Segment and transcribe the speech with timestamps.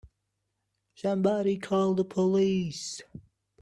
[0.95, 3.03] Somebody call the police!